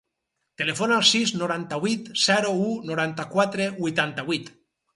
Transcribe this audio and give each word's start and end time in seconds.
Telefona 0.61 0.95
al 1.01 1.05
sis, 1.09 1.33
noranta-vuit, 1.41 2.09
zero, 2.23 2.55
u, 2.63 2.73
noranta-quatre, 2.89 3.71
vuitanta-vuit. 3.87 4.55